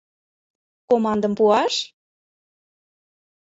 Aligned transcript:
Командым 0.89 1.33
пуаш? 1.37 1.75